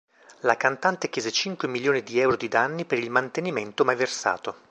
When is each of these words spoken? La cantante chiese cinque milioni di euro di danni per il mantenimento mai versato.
La 0.39 0.57
cantante 0.57 1.09
chiese 1.11 1.29
cinque 1.31 1.67
milioni 1.67 2.01
di 2.01 2.17
euro 2.19 2.35
di 2.35 2.47
danni 2.47 2.85
per 2.85 2.97
il 2.97 3.11
mantenimento 3.11 3.85
mai 3.85 3.95
versato. 3.95 4.57